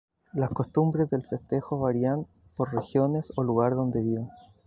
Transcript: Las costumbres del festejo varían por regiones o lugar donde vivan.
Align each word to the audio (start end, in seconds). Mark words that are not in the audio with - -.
Las 0.33 0.49
costumbres 0.49 1.11
del 1.11 1.27
festejo 1.27 1.77
varían 1.77 2.25
por 2.55 2.73
regiones 2.73 3.31
o 3.35 3.43
lugar 3.43 3.75
donde 3.75 4.01
vivan. 4.01 4.31